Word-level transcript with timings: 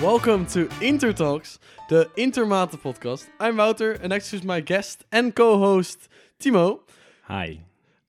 Welcome 0.00 0.46
to 0.46 0.66
Intertalks, 0.80 1.58
the 1.88 2.08
Intermate 2.16 2.70
podcast. 2.70 3.26
I'm 3.40 3.56
Wouter, 3.56 3.92
and 3.94 4.10
next 4.10 4.32
is 4.32 4.44
my 4.44 4.60
guest 4.60 5.04
and 5.10 5.34
co-host 5.34 6.08
Timo. 6.38 6.82
Hi. 7.24 7.62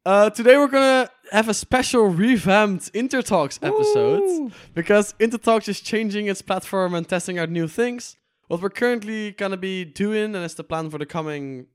Uh, 0.06 0.30
today 0.30 0.56
we're 0.58 0.68
gonna 0.68 1.10
have 1.32 1.50
a 1.50 1.54
special 1.56 2.06
revamped 2.06 2.94
Intertalks 2.94 3.58
episode 3.64 4.54
because 4.76 5.14
Intertalks 5.20 5.68
is 5.68 5.82
changing 5.82 6.28
its 6.28 6.44
platform 6.44 6.94
and 6.94 7.10
testing 7.10 7.40
out 7.40 7.50
new 7.50 7.68
things. 7.68 8.18
What 8.50 8.62
we're 8.62 8.70
currently 8.70 9.32
gonna 9.32 9.58
be 9.58 9.84
doing, 9.84 10.36
and 10.36 10.46
it's 10.46 10.54
the 10.54 10.64
plan 10.64 10.92
for 10.92 11.00
the 11.00 11.08
coming 11.08 11.66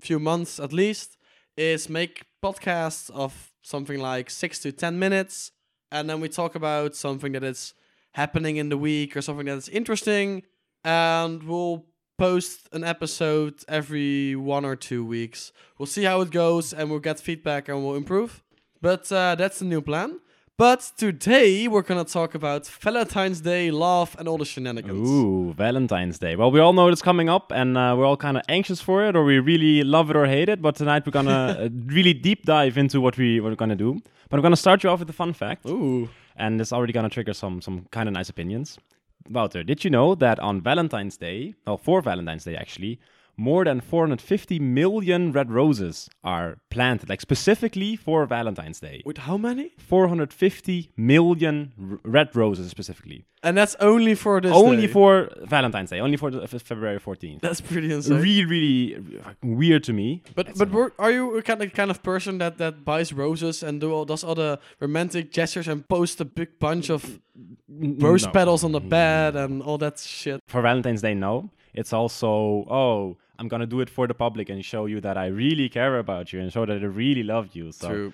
few 0.00 0.18
months 0.18 0.58
at 0.58 0.72
least, 0.72 1.16
is 1.56 1.88
make 1.88 2.24
podcasts 2.42 3.08
of 3.10 3.52
something 3.62 4.00
like 4.00 4.30
six 4.30 4.58
to 4.60 4.72
ten 4.72 4.98
minutes, 4.98 5.52
and 5.92 6.10
then 6.10 6.20
we 6.20 6.28
talk 6.28 6.56
about 6.56 6.96
something 6.96 7.30
that 7.32 7.44
is 7.44 7.72
happening 8.12 8.56
in 8.56 8.68
the 8.68 8.78
week 8.78 9.16
or 9.16 9.22
something 9.22 9.46
that 9.46 9.56
is 9.56 9.68
interesting, 9.68 10.42
and 10.84 11.42
we'll 11.42 11.86
post 12.18 12.68
an 12.72 12.84
episode 12.84 13.54
every 13.68 14.36
one 14.36 14.64
or 14.64 14.76
two 14.76 15.04
weeks. 15.04 15.52
We'll 15.78 15.86
see 15.86 16.04
how 16.04 16.20
it 16.20 16.30
goes, 16.30 16.72
and 16.72 16.90
we'll 16.90 17.00
get 17.00 17.20
feedback 17.20 17.68
and 17.68 17.84
we'll 17.84 17.96
improve. 17.96 18.42
But 18.82 19.10
uh, 19.12 19.34
that's 19.34 19.58
the 19.58 19.64
new 19.64 19.80
plan. 19.80 20.20
But 20.60 20.92
today 20.98 21.68
we're 21.68 21.80
gonna 21.80 22.04
talk 22.04 22.34
about 22.34 22.66
Valentine's 22.66 23.40
Day, 23.40 23.70
love, 23.70 24.14
and 24.18 24.28
all 24.28 24.36
the 24.36 24.44
shenanigans. 24.44 25.08
Ooh, 25.08 25.54
Valentine's 25.54 26.18
Day. 26.18 26.36
Well, 26.36 26.50
we 26.50 26.60
all 26.60 26.74
know 26.74 26.88
it's 26.88 27.00
coming 27.00 27.30
up, 27.30 27.50
and 27.50 27.78
uh, 27.78 27.94
we're 27.96 28.04
all 28.04 28.18
kind 28.18 28.36
of 28.36 28.42
anxious 28.46 28.78
for 28.78 29.02
it, 29.06 29.16
or 29.16 29.24
we 29.24 29.38
really 29.38 29.82
love 29.82 30.10
it 30.10 30.16
or 30.16 30.26
hate 30.26 30.50
it. 30.50 30.60
But 30.60 30.76
tonight 30.76 31.06
we're 31.06 31.12
gonna 31.12 31.56
uh, 31.60 31.68
really 31.86 32.12
deep 32.12 32.44
dive 32.44 32.76
into 32.76 33.00
what 33.00 33.16
we 33.16 33.40
what 33.40 33.48
we're 33.48 33.56
gonna 33.56 33.74
do. 33.74 34.02
But 34.28 34.36
I'm 34.36 34.42
gonna 34.42 34.54
start 34.54 34.84
you 34.84 34.90
off 34.90 34.98
with 34.98 35.08
a 35.08 35.14
fun 35.14 35.32
fact, 35.32 35.64
Ooh. 35.64 36.10
And 36.40 36.60
it's 36.60 36.72
already 36.72 36.92
gonna 36.92 37.08
trigger 37.08 37.34
some 37.34 37.60
some 37.60 37.86
kind 37.90 38.08
of 38.08 38.14
nice 38.14 38.28
opinions. 38.28 38.78
Wouter, 39.28 39.62
did 39.62 39.84
you 39.84 39.90
know 39.90 40.14
that 40.16 40.40
on 40.40 40.62
Valentine's 40.62 41.16
Day, 41.16 41.54
well, 41.66 41.76
for 41.76 42.00
Valentine's 42.02 42.44
Day 42.44 42.56
actually, 42.56 42.98
more 43.40 43.64
than 43.64 43.80
450 43.80 44.58
million 44.58 45.32
red 45.32 45.50
roses 45.50 46.10
are 46.22 46.58
planted, 46.70 47.08
like 47.08 47.22
specifically 47.22 47.96
for 47.96 48.26
Valentine's 48.26 48.80
Day. 48.80 49.00
With 49.06 49.18
how 49.18 49.38
many? 49.38 49.72
450 49.78 50.90
million 50.96 51.72
r- 51.80 51.98
red 52.04 52.36
roses 52.36 52.70
specifically. 52.70 53.24
And 53.42 53.56
that's 53.56 53.74
only 53.80 54.14
for 54.14 54.40
this. 54.42 54.52
only 54.52 54.86
day. 54.86 54.92
for 54.92 55.30
Valentine's 55.46 55.88
Day, 55.88 56.00
only 56.00 56.18
for 56.18 56.30
the, 56.30 56.42
f- 56.42 56.60
February 56.62 57.00
14th. 57.00 57.40
That's 57.40 57.62
pretty 57.62 57.90
insane. 57.90 58.20
Really, 58.20 58.44
really 58.44 59.18
uh, 59.24 59.32
weird 59.42 59.84
to 59.84 59.94
me. 59.94 60.22
But 60.34 60.46
That's 60.46 60.58
but 60.58 60.70
were, 60.70 60.92
are 60.98 61.10
you 61.10 61.38
a 61.38 61.42
kind 61.42 61.62
of 61.62 61.72
kind 61.72 61.90
of 61.90 62.02
person 62.02 62.36
that 62.38 62.58
that 62.58 62.84
buys 62.84 63.10
roses 63.14 63.62
and 63.62 63.80
do 63.80 63.90
all 63.94 64.04
does 64.04 64.22
all 64.22 64.34
the 64.34 64.58
romantic 64.80 65.32
gestures 65.32 65.66
and 65.68 65.88
post 65.88 66.20
a 66.20 66.26
big 66.26 66.58
bunch 66.58 66.90
of 66.90 67.18
rose 67.68 68.26
No. 68.26 68.32
petals 68.32 68.62
on 68.64 68.72
the 68.72 68.80
bed 68.80 69.34
and 69.36 69.62
all 69.62 69.78
that 69.78 69.98
shit? 69.98 70.40
For 70.46 70.60
Valentine's 70.60 71.00
Day, 71.00 71.14
no. 71.14 71.48
It's 71.72 71.92
also, 71.92 72.28
oh, 72.68 73.16
I'm 73.40 73.48
gonna 73.48 73.66
do 73.66 73.80
it 73.80 73.90
for 73.90 74.06
the 74.06 74.14
public 74.14 74.48
and 74.50 74.64
show 74.64 74.86
you 74.86 75.00
that 75.00 75.16
I 75.16 75.26
really 75.26 75.68
care 75.68 75.98
about 75.98 76.32
you 76.32 76.40
and 76.40 76.52
show 76.52 76.66
that 76.66 76.82
I 76.82 76.86
really 76.86 77.22
love 77.22 77.48
you. 77.54 77.72
So 77.72 77.88
True. 77.88 78.12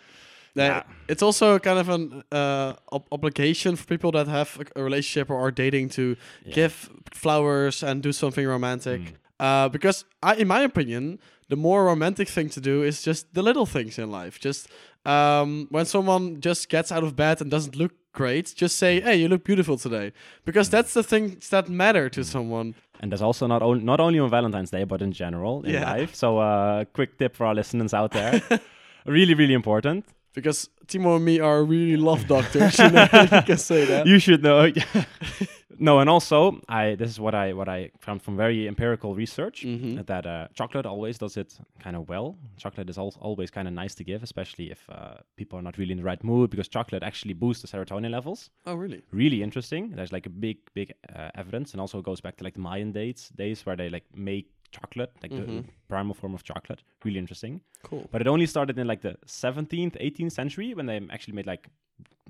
Yeah. 0.54 0.84
It's 1.08 1.22
also 1.22 1.58
kind 1.58 1.78
of 1.78 1.88
an 1.90 2.22
uh, 2.32 2.72
ob- 2.90 3.08
obligation 3.12 3.76
for 3.76 3.84
people 3.86 4.10
that 4.12 4.26
have 4.28 4.58
a, 4.60 4.80
a 4.80 4.82
relationship 4.82 5.28
or 5.30 5.36
are 5.38 5.50
dating 5.50 5.90
to 5.90 6.16
Yeah. 6.44 6.54
give 6.54 6.88
flowers 7.12 7.82
and 7.82 8.02
do 8.02 8.12
something 8.12 8.46
romantic. 8.46 9.00
Mm. 9.00 9.12
Uh, 9.38 9.68
because 9.68 10.04
I, 10.22 10.36
in 10.36 10.48
my 10.48 10.60
opinion, 10.62 11.18
the 11.48 11.56
more 11.56 11.84
romantic 11.84 12.28
thing 12.28 12.48
to 12.50 12.60
do 12.60 12.82
is 12.82 13.02
just 13.02 13.34
the 13.34 13.42
little 13.42 13.66
things 13.66 13.98
in 13.98 14.10
life. 14.10 14.40
Just 14.40 14.68
um, 15.04 15.66
when 15.70 15.84
someone 15.84 16.40
just 16.40 16.68
gets 16.70 16.90
out 16.90 17.04
of 17.04 17.14
bed 17.14 17.40
and 17.42 17.50
doesn't 17.50 17.76
look 17.76 17.92
great, 18.16 18.46
just 18.62 18.74
say, 18.76 19.00
"Hey, 19.06 19.16
you 19.20 19.28
look 19.28 19.42
beautiful 19.44 19.76
today," 19.86 20.08
because 20.44 20.68
that's 20.70 20.92
the 20.98 21.02
things 21.02 21.48
that 21.50 21.68
matter 21.68 22.08
to 22.16 22.22
someone. 22.24 22.74
And 23.00 23.10
that's 23.12 23.22
also 23.22 23.46
not 23.46 23.62
on, 23.62 23.84
not 23.84 24.00
only 24.00 24.18
on 24.18 24.30
Valentine's 24.30 24.70
Day, 24.70 24.84
but 24.92 25.00
in 25.02 25.12
general 25.12 25.54
in 25.66 25.72
Yeah. 25.74 25.92
life. 25.92 26.14
So, 26.14 26.28
uh, 26.38 26.84
quick 26.96 27.10
tip 27.18 27.36
for 27.36 27.44
our 27.46 27.54
listeners 27.54 27.92
out 27.94 28.10
there. 28.12 28.40
really, 29.06 29.34
really 29.34 29.54
important. 29.54 30.04
Because 30.34 30.68
Timo 30.86 31.16
and 31.16 31.24
me 31.24 31.40
are 31.40 31.60
really 31.64 31.96
love 31.96 32.26
doctors. 32.26 32.78
you, 32.78 32.90
know, 32.90 33.06
you 33.36 33.42
can 33.50 33.58
say 33.58 33.84
that. 33.86 34.06
you 34.06 34.18
should 34.18 34.42
know. 34.42 34.58
no, 35.78 35.98
and 36.00 36.08
also, 36.10 36.60
I 36.68 36.94
this 36.94 37.10
is 37.10 37.18
what 37.20 37.34
I 37.34 37.52
what 37.52 37.68
I 37.68 37.90
found 38.00 38.22
from 38.22 38.36
very 38.36 38.66
empirical 38.68 39.14
research 39.14 39.64
Mhm. 39.64 40.06
that 40.06 40.26
uh, 40.26 40.48
chocolate 40.54 40.86
always 40.86 41.18
does 41.18 41.36
it 41.36 41.58
kind 41.78 41.96
of 41.96 42.08
well. 42.08 42.36
Chocolate 42.56 42.88
is 42.90 42.98
al- 42.98 43.14
always 43.20 43.50
kind 43.50 43.68
of 43.68 43.74
nice 43.74 43.94
to 43.96 44.04
give, 44.04 44.22
especially 44.22 44.70
if 44.70 44.88
uh, 44.90 45.14
people 45.36 45.58
are 45.58 45.62
not 45.62 45.78
really 45.78 45.92
in 45.92 45.98
the 45.98 46.04
right 46.04 46.22
mood, 46.24 46.50
because 46.50 46.68
chocolate 46.68 47.02
actually 47.02 47.34
boosts 47.34 47.62
the 47.62 47.68
serotonin 47.68 48.10
levels. 48.10 48.50
Oh, 48.66 48.74
really? 48.74 49.02
Really 49.12 49.42
interesting. 49.42 49.90
There's 49.90 50.12
like 50.12 50.26
a 50.26 50.30
big, 50.30 50.58
big 50.74 50.92
uh, 51.14 51.30
evidence, 51.34 51.72
and 51.72 51.80
also 51.80 52.00
goes 52.02 52.20
back 52.20 52.36
to 52.36 52.44
like 52.44 52.54
the 52.54 52.60
Mayan 52.60 52.92
dates, 52.92 53.28
days 53.30 53.64
where 53.66 53.76
they 53.76 53.88
like 53.88 54.04
make 54.14 54.46
chocolate, 54.72 55.12
like 55.22 55.34
the 55.34 55.42
Mhm. 55.46 55.64
primal 55.88 56.14
form 56.14 56.34
of 56.34 56.42
chocolate. 56.42 56.82
Really 57.04 57.18
interesting. 57.18 57.60
Cool. 57.82 58.08
But 58.10 58.20
it 58.20 58.26
only 58.26 58.46
started 58.46 58.78
in 58.78 58.86
like 58.86 59.00
the 59.02 59.16
17th, 59.26 59.96
18th 60.00 60.32
century 60.32 60.74
when 60.74 60.86
they 60.86 61.00
actually 61.10 61.34
made 61.34 61.46
like 61.46 61.68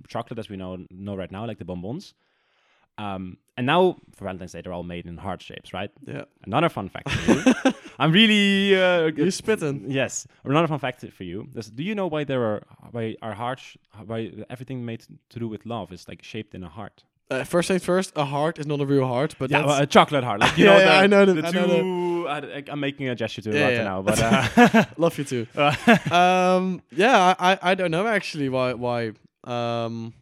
chocolate 0.08 0.38
as 0.38 0.48
we 0.48 0.56
know 0.56 0.78
know 0.90 1.16
right 1.16 1.32
now, 1.32 1.46
like 1.46 1.58
the 1.58 1.64
bonbons. 1.64 2.14
Um, 2.98 3.36
and 3.58 3.66
now 3.66 3.96
for 4.14 4.24
Valentine's 4.24 4.52
Day, 4.52 4.60
they're 4.62 4.72
all 4.72 4.82
made 4.82 5.06
in 5.06 5.16
heart 5.16 5.42
shapes, 5.42 5.72
right? 5.72 5.90
Yeah. 6.06 6.24
Another 6.44 6.68
fun 6.68 6.88
fact 6.88 7.10
for 7.10 7.32
you. 7.32 7.42
I'm 7.98 8.12
really 8.12 8.74
uh, 8.80 9.06
You 9.16 9.30
spitting. 9.30 9.84
Yes, 9.90 10.26
another 10.44 10.66
fun 10.68 10.78
fact 10.78 11.04
for 11.12 11.24
you. 11.24 11.48
Is, 11.54 11.70
do 11.70 11.82
you 11.82 11.94
know 11.94 12.06
why 12.06 12.24
there 12.24 12.42
are 12.44 12.62
why 12.90 13.16
our 13.22 13.32
hearts 13.34 13.76
why 14.04 14.32
everything 14.50 14.84
made 14.84 15.04
to 15.30 15.38
do 15.38 15.48
with 15.48 15.64
love 15.66 15.92
is 15.92 16.06
like 16.08 16.22
shaped 16.22 16.54
in 16.54 16.62
a 16.64 16.68
heart? 16.68 17.04
Uh, 17.30 17.42
first 17.44 17.66
things 17.68 17.82
first, 17.84 18.12
a 18.14 18.24
heart 18.24 18.58
is 18.58 18.66
not 18.66 18.80
a 18.80 18.86
real 18.86 19.06
heart, 19.06 19.34
but 19.38 19.50
Yeah, 19.50 19.58
that's 19.58 19.68
well, 19.68 19.82
a 19.82 19.86
chocolate 19.86 20.22
heart. 20.22 20.40
Like 20.40 20.56
you 20.58 20.64
Yeah, 20.66 20.70
know, 20.72 20.78
yeah, 20.78 20.84
the, 20.84 21.02
I 21.04 21.06
know 21.06 21.24
the- 21.24 21.42
the 21.42 21.48
I 21.48 21.50
know 21.50 21.66
two. 21.66 22.28
I, 22.28 22.62
I'm 22.68 22.80
making 22.80 23.08
a 23.08 23.14
gesture 23.14 23.42
to 23.42 23.50
Yeah, 23.52 23.68
yeah, 23.68 23.76
yeah. 23.78 23.84
now, 23.84 24.02
but 24.02 24.20
uh, 24.20 24.84
love 24.98 25.16
you 25.18 25.24
too. 25.24 25.46
um, 26.10 26.82
yeah, 26.92 27.34
I, 27.38 27.52
I 27.52 27.58
I 27.70 27.74
don't 27.74 27.90
know 27.90 28.06
actually 28.06 28.48
why 28.48 28.74
why. 28.74 29.12
Um, 29.44 30.12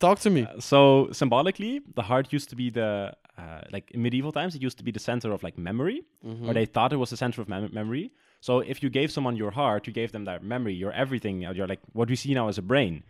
talk 0.00 0.18
to 0.20 0.30
me. 0.30 0.46
so 0.60 1.08
symbolically, 1.12 1.80
the 1.94 2.02
heart 2.02 2.32
used 2.32 2.48
to 2.50 2.56
be 2.56 2.70
the 2.70 3.12
uh, 3.38 3.60
like 3.72 3.90
in 3.92 4.02
medieval 4.02 4.32
times, 4.32 4.54
it 4.56 4.62
used 4.62 4.78
to 4.78 4.84
be 4.84 4.90
the 4.90 4.98
center 5.10 5.30
of 5.32 5.42
like 5.42 5.56
memory, 5.56 6.02
Mm-hmm. 6.26 6.48
or 6.48 6.54
they 6.54 6.66
thought 6.66 6.92
it 6.92 6.96
was 6.96 7.10
the 7.10 7.16
center 7.16 7.40
of 7.42 7.48
mem- 7.48 7.72
memory. 7.72 8.10
So 8.40 8.60
if 8.60 8.82
you 8.82 8.90
gave 8.90 9.08
someone 9.12 9.36
your 9.36 9.52
heart, 9.52 9.86
you 9.86 9.92
gave 9.92 10.10
them 10.12 10.24
their 10.24 10.40
memory, 10.40 10.74
your 10.74 10.92
everything, 10.92 11.46
uh, 11.46 11.52
your 11.52 11.66
like 11.68 11.80
what 11.92 12.08
we 12.08 12.16
see 12.16 12.34
now 12.34 12.48
as 12.48 12.58
a 12.58 12.62
brain. 12.62 13.02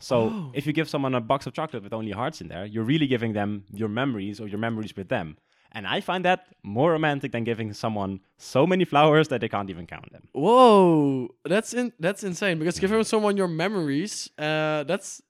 So 0.00 0.16
Oh. 0.16 0.50
if 0.58 0.66
you 0.66 0.72
give 0.72 0.88
someone 0.88 1.14
a 1.14 1.20
box 1.20 1.46
of 1.46 1.52
chocolate 1.52 1.82
with 1.84 1.92
only 1.92 2.12
hearts 2.12 2.40
in 2.40 2.48
there, 2.48 2.64
you're 2.66 2.84
really 2.92 3.06
giving 3.06 3.32
them 3.34 3.64
your 3.72 3.88
memories 3.88 4.40
or 4.40 4.46
your 4.48 4.58
memories 4.58 4.94
with 4.96 5.08
them. 5.08 5.36
And 5.72 5.86
I 5.86 6.00
find 6.00 6.24
that 6.24 6.40
more 6.62 6.90
romantic 6.92 7.30
than 7.32 7.44
giving 7.44 7.72
someone 7.74 8.20
so 8.38 8.66
many 8.66 8.84
flowers 8.84 9.28
that 9.28 9.40
they 9.40 9.48
can't 9.48 9.70
even 9.70 9.86
count 9.86 10.10
them. 10.12 10.22
Whoa, 10.32 11.28
that's 11.44 11.74
in 11.74 11.92
that's 12.00 12.22
insane. 12.24 12.58
Because 12.58 12.78
giving 12.80 13.04
someone 13.04 13.36
your 13.36 13.48
memories, 13.48 14.30
uh, 14.38 14.84
that's 14.84 15.20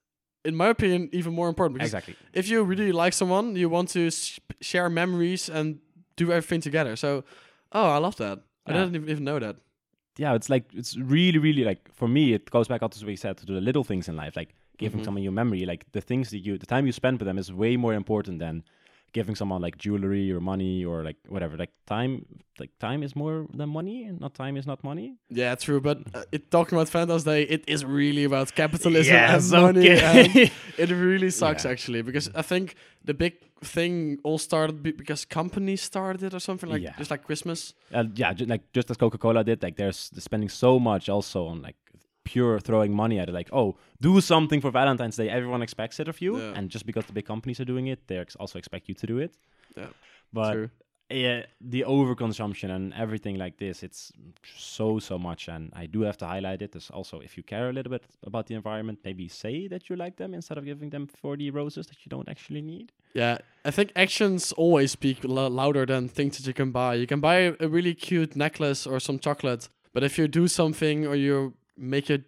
in 0.46 0.54
my 0.56 0.68
opinion 0.68 1.08
even 1.12 1.32
more 1.34 1.48
important. 1.48 1.74
Because 1.74 1.94
Exactly. 1.94 2.14
if 2.32 2.48
you 2.48 2.62
really 2.64 2.92
like 2.92 3.12
someone, 3.12 3.56
you 3.56 3.68
want 3.68 3.88
to 3.90 4.10
sh- 4.10 4.38
share 4.60 4.88
memories 4.90 5.48
and 5.50 5.78
do 6.16 6.30
everything 6.32 6.60
together. 6.62 6.96
So, 6.96 7.24
oh, 7.72 7.88
I 7.96 7.98
love 7.98 8.16
that. 8.16 8.38
I 8.66 8.72
didn't 8.72 9.08
even 9.08 9.24
know 9.24 9.38
that. 9.38 9.56
yeah, 10.18 10.34
it's 10.38 10.48
like 10.48 10.64
it's 10.80 10.96
really, 10.96 11.38
really 11.38 11.64
like 11.70 11.80
for 11.92 12.08
me, 12.08 12.22
it 12.34 12.50
goes 12.50 12.68
back 12.68 12.80
to 12.80 12.86
what 13.04 13.10
you 13.10 13.16
said 13.16 13.36
to 13.36 13.46
the 13.46 13.60
little 13.60 13.84
things 13.84 14.08
in 14.08 14.16
life, 14.16 14.34
like 14.40 14.50
giving 14.78 15.00
Mhm. 15.00 15.04
someone 15.04 15.22
your 15.22 15.32
memory, 15.42 15.64
like 15.72 15.82
the 15.92 16.00
things 16.00 16.30
that 16.30 16.38
you, 16.46 16.52
the 16.58 16.66
time 16.74 16.84
you 16.86 16.92
spend 16.92 17.18
with 17.20 17.26
them 17.26 17.38
is 17.38 17.52
way 17.52 17.76
more 17.76 17.94
important 17.96 18.38
than 18.38 18.64
giving 19.18 19.36
someone 19.40 19.60
like 19.66 19.76
jewelry 19.84 20.26
or 20.34 20.40
money 20.52 20.84
or 20.90 20.96
like 21.08 21.16
whatever. 21.34 21.54
Like 21.62 21.72
time, 21.94 22.12
like 22.62 22.72
time 22.86 23.00
is 23.06 23.12
more 23.22 23.36
than 23.58 23.68
money, 23.78 23.98
and 24.08 24.16
not 24.24 24.32
time 24.44 24.54
is 24.60 24.66
not 24.72 24.78
money. 24.92 25.08
Yeah, 25.42 25.54
true. 25.66 25.80
But 25.88 25.98
uh, 26.14 26.24
it, 26.36 26.42
talking 26.56 26.74
about 26.78 26.88
Valentine's 26.94 27.24
Day, 27.24 27.42
it 27.56 27.62
is 27.74 27.80
really 28.00 28.24
about 28.30 28.54
capitalism 28.54 29.14
Yes, 29.14 29.52
and 29.52 29.62
money. 29.62 29.88
And 29.90 30.28
okay. 30.28 30.50
it 30.84 30.90
really 30.90 31.30
sucks 31.30 31.64
Yeah. 31.64 31.72
actually 31.72 32.02
because 32.08 32.26
I 32.34 32.42
think 32.42 32.74
the 33.04 33.14
big 33.14 33.34
thing 33.74 34.18
all 34.26 34.38
started 34.38 34.82
be- 34.82 34.92
because 35.02 35.24
companies 35.40 35.80
started 35.92 36.22
it 36.28 36.34
or 36.34 36.40
something 36.48 36.68
like 36.74 36.82
Yeah. 36.82 36.94
just 36.98 37.10
like 37.10 37.22
Christmas. 37.28 37.74
uh, 37.94 38.04
yeah, 38.14 38.32
ju- 38.38 38.44
like 38.54 38.62
just 38.76 38.90
as 38.90 38.96
Coca 38.96 39.18
Cola 39.18 39.42
did, 39.44 39.62
like 39.62 39.76
they're 39.76 39.92
spending 40.26 40.50
so 40.50 40.78
much 40.78 41.08
also 41.08 41.46
on 41.52 41.62
like 41.62 41.76
pure 42.32 42.60
throwing 42.60 42.92
money 43.02 43.18
at 43.22 43.28
it. 43.30 43.34
Like, 43.40 43.50
oh, 43.60 43.68
do 44.00 44.20
something 44.20 44.60
for 44.64 44.70
Valentine's 44.70 45.16
Day. 45.16 45.28
Everyone 45.38 45.62
expects 45.62 45.96
it 46.00 46.08
of 46.08 46.20
you, 46.24 46.32
Yeah. 46.38 46.56
and 46.56 46.70
just 46.74 46.84
because 46.86 47.04
the 47.06 47.12
big 47.18 47.26
companies 47.32 47.58
are 47.60 47.68
doing 47.72 47.86
it, 47.94 47.98
they 48.08 48.18
ex- 48.18 48.36
also 48.42 48.58
expect 48.58 48.88
you 48.88 48.94
to 49.02 49.06
do 49.06 49.16
it. 49.24 49.32
Yeah, 49.76 49.90
but 50.32 50.52
True. 50.52 50.68
yeah, 51.10 51.38
the 51.60 51.84
overconsumption 51.86 52.70
and 52.76 52.92
everything 52.94 53.36
like 53.44 53.56
this, 53.64 53.82
it's 53.82 54.12
so 54.56 54.98
so 54.98 55.18
much, 55.18 55.48
and 55.48 55.70
I 55.82 55.86
do 55.86 56.00
have 56.08 56.16
to 56.18 56.26
highlight 56.26 56.62
it. 56.62 56.70
There's 56.72 56.90
also 56.90 57.20
if 57.20 57.36
you 57.36 57.42
care 57.52 57.68
a 57.68 57.72
little 57.72 57.90
bit 57.90 58.02
about 58.30 58.46
the 58.46 58.54
environment, 58.54 58.98
maybe 59.04 59.28
say 59.28 59.68
that 59.68 59.82
you 59.88 59.96
like 60.04 60.16
them 60.16 60.34
instead 60.34 60.58
of 60.58 60.64
giving 60.64 60.90
them 60.90 61.06
40 61.06 61.50
roses 61.50 61.86
that 61.86 61.98
you 62.04 62.10
don't 62.10 62.28
actually 62.28 62.62
need. 62.62 62.92
Yeah, 63.14 63.38
I 63.64 63.70
think 63.70 63.92
actions 63.94 64.52
always 64.52 64.90
speak 64.92 65.18
lo- 65.24 65.48
louder 65.62 65.86
than 65.86 66.08
things 66.08 66.36
that 66.36 66.46
you 66.46 66.54
can 66.54 66.70
buy. 66.72 66.94
You 67.02 67.06
can 67.06 67.20
buy 67.20 67.36
a, 67.48 67.52
a 67.60 67.68
really 67.68 67.94
cute 67.94 68.36
necklace 68.36 68.86
or 68.90 69.00
some 69.00 69.18
chocolate, 69.18 69.68
but 69.94 70.02
if 70.04 70.18
you 70.18 70.28
do 70.28 70.48
something 70.48 71.06
or 71.06 71.14
you 71.16 71.54
make 71.76 72.10
a 72.10 72.20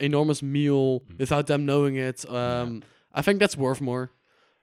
enormous 0.00 0.42
meal 0.42 1.00
Mm. 1.00 1.18
without 1.18 1.46
them 1.46 1.64
knowing 1.64 1.96
it, 1.96 2.28
um, 2.30 2.82
I 3.14 3.22
think 3.22 3.38
that's 3.40 3.56
worth 3.56 3.80
more. 3.80 4.10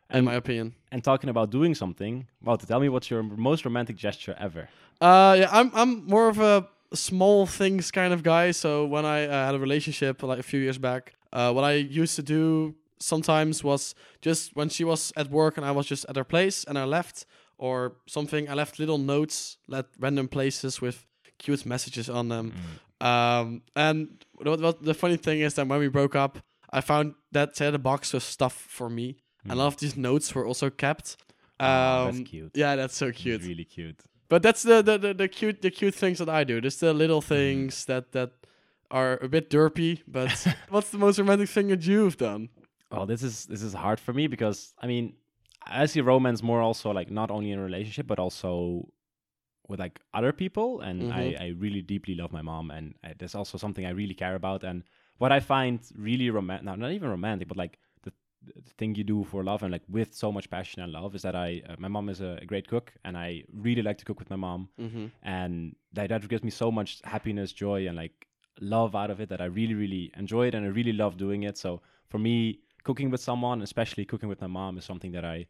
in 0.10 0.18
And- 0.18 0.25
my 0.25 0.34
opinion. 0.36 0.75
And 0.92 1.04
talking 1.04 1.30
about 1.30 1.50
doing 1.50 1.74
something, 1.75 2.28
well, 2.44 2.57
to 2.57 2.66
tell 2.68 2.80
me 2.80 2.88
what's 2.90 3.10
your 3.10 3.24
most 3.24 3.66
romantic 3.66 3.95
gesture 3.95 4.36
ever? 4.38 4.68
Uh, 5.01 5.36
yeah, 5.40 5.50
I'm 5.51 5.72
I'm 5.74 6.06
more 6.06 6.28
of 6.30 6.40
a 6.40 6.68
small 6.94 7.48
things 7.48 7.90
kind 7.92 8.13
of 8.13 8.22
guy. 8.22 8.51
So 8.51 8.86
when 8.86 9.06
I 9.06 9.25
uh, 9.25 9.45
had 9.48 9.56
a 9.56 9.60
relationship 9.60 10.22
like 10.22 10.40
a 10.40 10.44
few 10.44 10.60
years 10.60 10.78
back, 10.78 11.13
uh, 11.31 11.51
what 11.56 11.63
I 11.63 11.74
used 12.01 12.16
to 12.18 12.22
do 12.22 12.75
sometimes 13.00 13.63
was 13.63 13.96
just 14.22 14.56
when 14.56 14.69
she 14.69 14.84
was 14.84 15.12
at 15.16 15.30
work 15.31 15.57
and 15.57 15.66
I 15.66 15.72
was 15.72 15.88
just 15.89 16.06
at 16.10 16.16
her 16.16 16.24
place 16.25 16.63
and 16.68 16.78
I 16.78 16.84
left 16.86 17.25
or 17.57 17.94
something, 18.06 18.48
I 18.50 18.54
left 18.54 18.78
little 18.78 18.98
notes 19.00 19.57
at 19.72 19.86
random 20.00 20.28
places 20.28 20.81
with 20.81 21.07
cute 21.39 21.66
messages 21.66 22.10
on 22.10 22.28
them. 22.30 22.51
Um, 23.01 23.62
and 23.75 24.24
what, 24.34 24.60
what 24.62 24.84
the 24.84 24.94
funny 24.94 25.18
thing 25.18 25.42
is 25.42 25.54
that 25.56 25.68
when 25.68 25.80
we 25.80 25.88
broke 25.90 26.16
up, 26.16 26.40
I 26.72 26.81
found 26.81 27.16
that 27.31 27.56
she 27.57 27.63
had 27.63 27.74
a 27.75 27.80
box 27.80 28.13
with 28.13 28.24
stuff 28.24 28.54
for 28.54 28.90
me, 28.90 29.18
and 29.44 29.51
a 29.54 29.56
lot 29.56 29.68
of 29.68 29.78
these 29.78 29.95
notes 29.98 30.34
were 30.34 30.45
also 30.45 30.69
kept. 30.69 31.18
Um, 31.60 31.68
Oh, 31.69 32.06
that's 32.12 32.30
cute. 32.30 32.51
Yeah, 32.56 32.75
that's 32.75 32.95
so 32.95 33.12
cute. 33.12 33.44
Really 33.44 33.66
cute. 33.66 34.00
But 34.30 34.42
that's 34.42 34.63
the, 34.63 34.81
the, 34.81 34.98
the, 34.98 35.13
the 35.13 35.28
cute 35.28 35.62
the 35.62 35.69
cute 35.69 35.94
things 35.94 36.18
that 36.19 36.30
I 36.30 36.44
do. 36.44 36.60
Just 36.62 36.80
the 36.80 36.94
little 36.94 37.22
Mm-hmm. 37.22 37.36
things 37.36 37.86
that 37.86 38.12
that 38.13 38.31
are 38.90 39.19
a 39.22 39.28
bit 39.28 39.50
derpy. 39.50 40.01
But 40.07 40.31
what's 40.69 40.89
the 40.89 40.98
most 40.98 41.19
romantic 41.19 41.50
thing 41.50 41.68
that 41.68 41.86
you've 41.86 42.18
done? 42.18 42.50
Well, 42.92 43.06
this 43.06 43.22
is 43.22 43.46
this 43.46 43.62
is 43.62 43.74
hard 43.74 44.00
for 44.00 44.13
me 44.13 44.28
because 44.28 44.74
I 44.81 44.88
mean, 44.88 45.13
I 45.66 45.86
see 45.86 46.01
romance 46.01 46.42
more 46.42 46.62
also 46.62 46.89
like 46.92 47.12
not 47.12 47.30
only 47.30 47.51
in 47.51 47.60
a 47.60 47.63
relationship 47.63 48.07
but 48.07 48.18
also 48.18 48.88
with 49.68 49.80
like 49.80 50.00
other 50.13 50.31
people, 50.33 50.81
and 50.81 51.10
I, 51.12 51.21
Mhm. 51.21 51.42
I 51.42 51.48
really 51.57 51.81
deeply 51.81 52.15
love 52.15 52.31
my 52.31 52.42
mom, 52.42 52.71
and 52.71 52.95
uh, 53.04 53.10
there's 53.18 53.36
also 53.36 53.57
something 53.57 53.86
I 53.86 53.92
really 53.92 54.13
care 54.13 54.36
about, 54.36 54.63
and 54.63 54.83
what 55.18 55.31
I 55.31 55.39
find 55.39 55.80
really 55.95 56.30
romantic, 56.30 56.65
no, 56.65 56.75
not 56.75 56.92
even 56.92 57.10
romantic, 57.10 57.48
but 57.48 57.57
like 57.57 57.80
the, 58.04 58.12
the 58.44 58.69
thing 58.77 58.95
you 58.95 59.04
do 59.04 59.24
for 59.24 59.44
love 59.44 59.63
and 59.63 59.71
like 59.71 59.83
with 59.88 60.13
so 60.13 60.31
much 60.31 60.50
passion 60.50 60.81
and 60.81 60.92
love 60.92 61.15
is 61.15 61.21
that 61.21 61.36
I, 61.36 61.62
uh, 61.69 61.75
my 61.77 61.88
mom 61.88 62.10
is 62.10 62.19
a, 62.21 62.39
a 62.42 62.45
great 62.45 62.68
cook, 62.68 62.94
and 63.06 63.18
I 63.18 63.44
really 63.54 63.81
like 63.81 63.98
to 64.00 64.06
cook 64.06 64.19
with 64.19 64.30
my 64.30 64.36
mom, 64.38 64.69
Mm-hmm. 64.80 65.06
and 65.24 65.75
that, 65.94 66.10
that 66.10 66.27
gives 66.27 66.44
me 66.44 66.50
so 66.51 66.71
much 66.71 67.00
happiness 67.04 67.51
joy 67.54 67.88
and 67.88 67.95
like 67.98 68.27
love 68.62 68.95
out 68.95 69.10
of 69.10 69.19
it 69.19 69.30
that 69.30 69.42
i 69.42 69.45
really 69.45 69.74
really 69.74 70.12
enjoy 70.15 70.48
it 70.48 70.54
and 70.54 70.63
i 70.63 70.69
really 70.69 70.94
love 70.94 71.18
doing 71.18 71.44
it 71.44 71.57
so 71.57 71.81
for 72.07 72.19
me 72.19 72.60
cooking 72.83 73.10
with 73.10 73.19
someone 73.19 73.62
especially 73.63 74.06
cooking 74.06 74.30
with 74.30 74.39
my 74.42 74.48
mom 74.48 74.77
is 74.77 74.86
something 74.86 75.12
that 75.12 75.25
i 75.25 75.45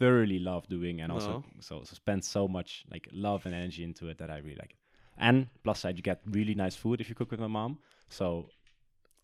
thoroughly 0.00 0.38
love 0.50 0.66
doing 0.76 1.00
and 1.02 1.12
also 1.12 1.32
No. 1.32 1.44
so, 1.68 1.74
so 1.88 1.94
spend 1.94 2.24
so 2.24 2.48
much 2.56 2.70
like 2.92 3.06
love 3.12 3.40
and 3.46 3.54
energy 3.54 3.82
into 3.84 4.08
it 4.10 4.16
that 4.18 4.30
i 4.36 4.38
really 4.38 4.56
like 4.64 4.72
it 4.76 4.80
and 5.26 5.46
plus 5.64 5.80
side 5.80 5.96
you 5.98 6.02
get 6.02 6.18
really 6.38 6.54
nice 6.64 6.76
food 6.82 7.00
if 7.02 7.08
you 7.10 7.14
cook 7.20 7.30
with 7.30 7.40
my 7.40 7.52
mom 7.58 7.78
so 8.08 8.26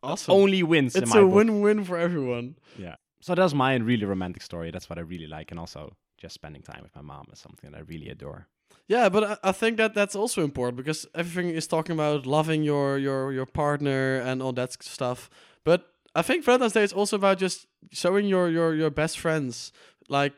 Awesome. 0.02 0.34
only 0.34 0.62
wins 0.62 0.94
in 0.94 1.02
it's 1.02 1.14
my 1.14 1.20
a 1.20 1.26
win-win 1.26 1.84
for 1.84 1.96
everyone. 1.98 2.56
yeah 2.78 2.96
so 3.20 3.34
that's 3.34 3.54
my 3.54 3.74
really 3.76 4.04
romantic 4.04 4.42
story 4.42 4.70
that's 4.70 4.88
what 4.90 4.98
i 4.98 5.02
really 5.02 5.26
like 5.26 5.50
and 5.50 5.58
also 5.58 5.96
just 6.18 6.34
spending 6.34 6.62
time 6.62 6.80
with 6.82 6.94
my 6.94 7.02
mom 7.02 7.26
is 7.32 7.38
something 7.38 7.70
that 7.70 7.78
i 7.78 7.82
really 7.92 8.08
adore 8.16 8.46
Yeah, 8.88 9.08
but 9.14 9.22
I, 9.24 9.50
I 9.50 9.52
think 9.60 9.76
that 9.78 9.94
that's 9.94 10.16
also 10.22 10.42
important 10.44 10.76
because 10.76 11.06
everything 11.14 11.48
is 11.60 11.66
talking 11.66 11.94
about 11.98 12.26
loving 12.26 12.62
your 12.64 12.98
your 13.06 13.32
your 13.32 13.46
partner 13.46 14.02
and 14.28 14.42
all 14.42 14.52
that 14.54 14.70
stuff. 14.82 15.20
But 15.64 15.80
I 16.14 16.22
think 16.22 16.44
Valentine's 16.44 16.72
Day 16.74 16.84
is 16.84 16.92
also 16.92 17.16
about 17.16 17.38
just 17.42 17.66
showing 18.02 18.26
your 18.34 18.46
your 18.56 18.74
your 18.80 18.90
best 18.90 19.18
friends 19.18 19.72
like 20.08 20.34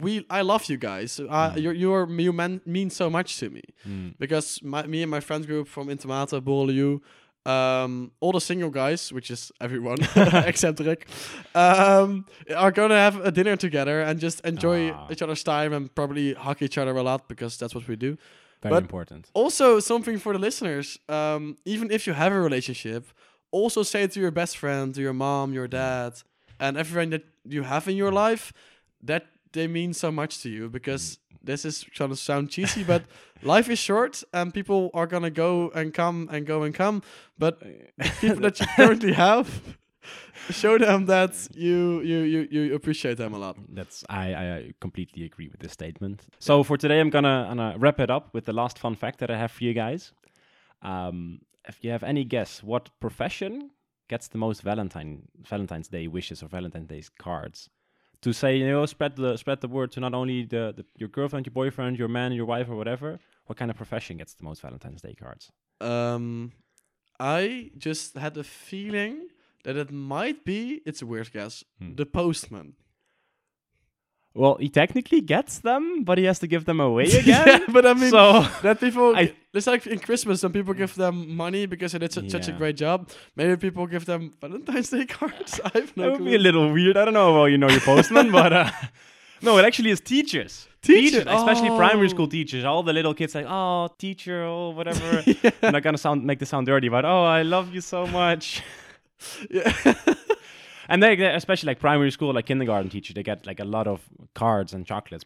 we 0.00 0.24
I 0.30 0.42
love 0.42 0.64
you 0.70 0.76
guys. 0.78 1.20
Uh, 1.20 1.24
Mm. 1.52 1.60
you 1.62 1.70
you 1.72 1.92
are 1.94 2.08
you 2.20 2.32
man, 2.32 2.60
mean 2.66 2.90
so 2.90 3.08
much 3.10 3.38
to 3.40 3.50
me 3.50 3.62
Mm. 3.86 4.14
because 4.18 4.60
my, 4.62 4.86
me 4.86 5.02
and 5.02 5.10
my 5.10 5.20
friends 5.20 5.46
group 5.46 5.68
from 5.68 5.88
Intermate, 5.90 6.30
Borrelieu, 6.44 7.00
um, 7.46 8.10
all 8.20 8.32
the 8.32 8.40
single 8.40 8.70
guys, 8.70 9.12
which 9.12 9.30
is 9.30 9.52
everyone 9.60 9.98
except 10.46 10.80
Rick, 10.80 11.06
um, 11.54 12.24
are 12.56 12.70
gonna 12.72 12.96
have 12.96 13.16
a 13.24 13.30
dinner 13.30 13.56
together 13.56 14.00
and 14.02 14.18
just 14.20 14.40
enjoy 14.44 14.90
Ah. 14.92 15.08
each 15.10 15.22
other's 15.22 15.42
time 15.42 15.72
and 15.76 15.94
probably 15.94 16.34
hug 16.34 16.62
each 16.62 16.78
other 16.78 16.96
a 16.96 17.02
lot 17.02 17.28
because 17.28 17.58
that's 17.58 17.74
what 17.74 17.86
we 17.88 17.96
do. 17.96 18.16
very 18.62 18.72
But- 18.74 18.82
important 18.84 19.28
Also, 19.34 19.80
something 19.80 20.18
for 20.18 20.32
the 20.32 20.38
listeners: 20.38 20.98
um, 21.08 21.56
even 21.66 21.90
if 21.90 22.06
you 22.06 22.14
have 22.14 22.32
a 22.32 22.40
relationship, 22.40 23.02
also 23.52 23.82
say 23.82 24.06
to 24.08 24.18
your 24.20 24.30
best 24.32 24.56
friend, 24.56 24.94
to 24.94 25.00
your 25.02 25.12
mom, 25.14 25.52
your 25.52 25.68
dad, 25.68 26.12
and 26.58 26.76
everyone 26.78 27.10
that 27.10 27.24
you 27.44 27.62
have 27.64 27.86
in 27.90 27.96
your 27.96 28.10
life 28.12 28.52
that 29.06 29.22
they 29.54 29.66
mean 29.66 29.94
so 29.94 30.12
much 30.12 30.42
to 30.42 30.48
you 30.50 30.68
because 30.68 31.18
this 31.42 31.64
is 31.64 31.84
gonna 31.96 32.16
sound 32.16 32.50
cheesy, 32.50 32.84
but 32.84 33.04
life 33.42 33.68
is 33.70 33.78
short 33.78 34.22
and 34.32 34.52
people 34.52 34.90
are 34.94 35.06
gonna 35.06 35.30
go 35.30 35.70
and 35.74 35.94
come 35.94 36.28
and 36.30 36.46
go 36.46 36.62
and 36.62 36.74
come. 36.74 37.02
But 37.38 37.60
people 38.20 38.40
that 38.40 38.60
you 38.60 38.66
currently 38.76 39.12
have, 39.12 39.76
show 40.50 40.78
them 40.78 41.06
that 41.06 41.48
you 41.54 42.00
you 42.00 42.18
you 42.18 42.48
you 42.50 42.74
appreciate 42.74 43.16
them 43.16 43.34
a 43.34 43.38
lot. 43.38 43.56
That's 43.68 44.04
I, 44.08 44.34
I 44.34 44.72
completely 44.80 45.24
agree 45.24 45.48
with 45.48 45.60
this 45.60 45.72
statement. 45.72 46.26
So 46.38 46.62
for 46.62 46.76
today, 46.76 47.00
I'm 47.00 47.10
gonna, 47.10 47.46
gonna 47.48 47.76
wrap 47.78 48.00
it 48.00 48.10
up 48.10 48.34
with 48.34 48.44
the 48.44 48.52
last 48.52 48.78
fun 48.78 48.94
fact 48.94 49.18
that 49.20 49.30
I 49.30 49.36
have 49.36 49.52
for 49.52 49.64
you 49.64 49.74
guys. 49.74 50.12
Um, 50.82 51.40
if 51.66 51.82
you 51.82 51.90
have 51.90 52.02
any 52.02 52.24
guess, 52.24 52.62
what 52.62 52.90
profession 53.00 53.70
gets 54.08 54.28
the 54.28 54.38
most 54.38 54.62
Valentine 54.62 55.22
Valentine's 55.48 55.88
Day 55.88 56.08
wishes 56.08 56.42
or 56.42 56.48
Valentine's 56.48 56.88
Day 56.88 57.02
cards? 57.18 57.70
To 58.24 58.32
say 58.32 58.56
you 58.56 58.66
know 58.66 58.86
spread 58.86 59.16
the 59.16 59.36
spread 59.36 59.60
the 59.60 59.68
word 59.68 59.92
to 59.92 60.00
not 60.00 60.14
only 60.14 60.44
the, 60.44 60.72
the 60.76 60.84
your 60.96 61.10
girlfriend, 61.10 61.44
your 61.44 61.52
boyfriend, 61.52 61.98
your 61.98 62.08
man, 62.08 62.32
your 62.32 62.46
wife, 62.46 62.70
or 62.70 62.76
whatever. 62.76 63.20
What 63.44 63.58
kind 63.58 63.70
of 63.70 63.76
profession 63.76 64.16
gets 64.16 64.32
the 64.32 64.44
most 64.44 64.62
Valentine's 64.62 65.02
Day 65.02 65.14
cards? 65.14 65.52
Um, 65.82 66.52
I 67.20 67.70
just 67.76 68.16
had 68.16 68.38
a 68.38 68.44
feeling 68.44 69.28
that 69.64 69.76
it 69.76 69.90
might 69.92 70.42
be. 70.46 70.80
It's 70.86 71.02
a 71.02 71.06
weird 71.06 71.30
guess. 71.32 71.64
Hmm. 71.78 71.96
The 71.96 72.06
postman. 72.06 72.76
Well, 74.36 74.56
he 74.56 74.68
technically 74.68 75.20
gets 75.20 75.60
them, 75.60 76.02
but 76.02 76.18
he 76.18 76.24
has 76.24 76.40
to 76.40 76.48
give 76.48 76.64
them 76.64 76.80
away 76.80 77.04
again. 77.20 77.46
yeah, 77.46 77.58
but 77.68 77.86
I 77.86 77.94
mean 77.94 78.10
so 78.10 78.44
that 78.62 78.80
people. 78.80 79.14
I- 79.14 79.32
it's 79.52 79.68
like 79.68 79.86
in 79.86 80.00
Christmas, 80.00 80.40
some 80.40 80.52
people 80.52 80.74
give 80.74 80.96
them 80.96 81.36
money 81.36 81.66
because 81.66 81.92
they 81.92 82.00
did 82.00 82.12
su- 82.12 82.28
such 82.28 82.48
a 82.48 82.52
great 82.52 82.76
job. 82.76 83.08
Maybe 83.36 83.56
people 83.56 83.86
give 83.86 84.04
them 84.04 84.32
Valentine's 84.40 84.90
Day 84.90 85.06
cards. 85.06 85.60
I 85.64 85.70
have 85.74 85.96
no 85.96 86.02
that 86.02 86.10
would 86.10 86.16
clue. 86.18 86.30
be 86.30 86.34
a 86.34 86.38
little 86.40 86.72
weird. 86.72 86.96
I 86.96 87.04
don't 87.04 87.14
know 87.14 87.32
how 87.32 87.44
you 87.44 87.56
know 87.58 87.68
your 87.70 87.80
postman, 87.80 88.32
but 88.32 88.52
uh, 88.52 88.70
no, 89.42 89.56
it 89.58 89.64
actually 89.64 89.90
is 89.90 90.00
teachers. 90.00 90.66
Teacher- 90.82 91.24
especially 91.28 91.68
primary 91.68 92.06
oh. 92.06 92.10
school 92.10 92.26
teachers. 92.26 92.64
All 92.64 92.82
the 92.82 92.92
little 92.92 93.14
kids 93.14 93.36
like, 93.36 93.46
oh, 93.48 93.88
teacher, 93.98 94.42
oh, 94.42 94.70
whatever. 94.70 95.22
I'm 95.62 95.72
not 95.72 95.84
gonna 95.84 95.96
sound 95.96 96.24
make 96.24 96.40
this 96.40 96.48
sound 96.48 96.66
dirty, 96.66 96.88
but 96.88 97.04
oh, 97.04 97.22
I 97.22 97.42
love 97.42 97.72
you 97.72 97.80
so 97.80 98.08
much. 98.08 98.62
yeah. 99.48 99.94
And 100.88 101.02
they, 101.02 101.14
especially 101.34 101.68
like 101.68 101.78
primary 101.80 102.10
school, 102.10 102.32
like 102.34 102.46
kindergarten 102.46 102.90
teachers, 102.90 103.14
they 103.14 103.22
get 103.22 103.46
like 103.46 103.60
a 103.60 103.64
lot 103.64 103.86
of 103.86 104.02
cards 104.34 104.72
and 104.74 104.86
chocolates. 104.86 105.24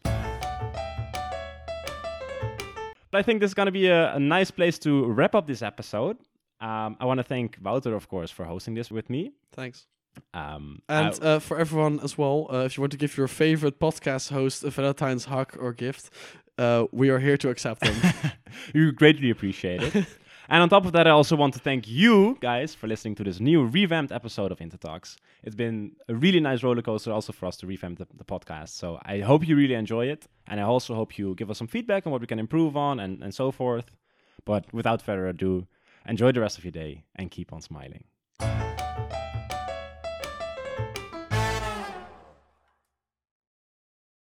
But 3.11 3.17
I 3.17 3.23
think 3.23 3.39
this 3.41 3.49
is 3.49 3.55
gonna 3.55 3.71
be 3.71 3.87
a, 3.87 4.13
a 4.15 4.19
nice 4.19 4.51
place 4.51 4.77
to 4.79 5.05
wrap 5.05 5.35
up 5.35 5.47
this 5.47 5.61
episode. 5.61 6.17
Um, 6.61 6.97
I 6.99 7.05
want 7.05 7.19
to 7.19 7.23
thank 7.23 7.57
Wouter, 7.61 7.95
of 7.95 8.07
course, 8.07 8.31
for 8.31 8.45
hosting 8.45 8.75
this 8.75 8.91
with 8.91 9.09
me. 9.09 9.31
Thanks. 9.53 9.87
Um, 10.33 10.81
And 10.89 11.17
uh, 11.23 11.39
for 11.39 11.57
everyone 11.57 11.99
as 12.03 12.17
well, 12.17 12.47
uh, 12.51 12.65
if 12.65 12.77
you 12.77 12.81
want 12.81 12.91
to 12.91 12.97
give 12.97 13.15
your 13.17 13.27
favorite 13.27 13.79
podcast 13.79 14.31
host 14.31 14.63
a 14.63 14.69
Valentine's 14.69 15.25
hug 15.25 15.55
or 15.57 15.71
gift, 15.73 16.09
uh, 16.57 16.85
we 16.91 17.09
are 17.09 17.19
here 17.19 17.37
to 17.37 17.49
accept 17.49 17.81
them. 17.81 17.95
you 18.73 18.91
greatly 18.91 19.29
appreciate 19.29 19.81
it. 19.81 20.05
and 20.49 20.63
on 20.63 20.69
top 20.69 20.85
of 20.85 20.91
that, 20.93 21.07
I 21.07 21.11
also 21.11 21.35
want 21.35 21.53
to 21.53 21.59
thank 21.59 21.87
you 21.87 22.37
guys 22.41 22.73
for 22.73 22.87
listening 22.87 23.15
to 23.15 23.23
this 23.23 23.39
new 23.39 23.65
revamped 23.65 24.11
episode 24.11 24.51
of 24.51 24.59
Intertalks. 24.59 25.15
It's 25.43 25.55
been 25.55 25.93
a 26.07 26.15
really 26.15 26.39
nice 26.39 26.63
roller 26.63 26.81
coaster 26.81 27.11
also 27.11 27.31
for 27.31 27.45
us 27.45 27.57
to 27.57 27.67
revamp 27.67 27.99
the, 27.99 28.07
the 28.17 28.23
podcast. 28.23 28.69
So 28.69 28.99
I 29.03 29.19
hope 29.19 29.47
you 29.47 29.55
really 29.55 29.75
enjoy 29.75 30.07
it. 30.07 30.27
And 30.47 30.59
I 30.59 30.63
also 30.63 30.95
hope 30.95 31.17
you 31.17 31.35
give 31.35 31.49
us 31.49 31.57
some 31.57 31.67
feedback 31.67 32.05
on 32.05 32.11
what 32.11 32.21
we 32.21 32.27
can 32.27 32.39
improve 32.39 32.75
on 32.75 32.99
and, 32.99 33.23
and 33.23 33.33
so 33.33 33.51
forth. 33.51 33.91
But 34.45 34.73
without 34.73 35.01
further 35.01 35.27
ado, 35.27 35.67
enjoy 36.07 36.31
the 36.31 36.41
rest 36.41 36.57
of 36.57 36.65
your 36.65 36.71
day 36.71 37.03
and 37.15 37.29
keep 37.29 37.53
on 37.53 37.61
smiling. 37.61 38.03